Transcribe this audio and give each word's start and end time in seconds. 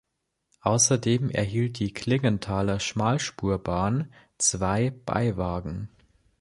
Außerdem 0.61 1.29
erhielt 1.29 1.77
die 1.77 1.93
Klingenthaler 1.93 2.79
Schmalspurbahn 2.79 4.11
zwei 4.39 4.89
Beiwagen. 4.89 5.89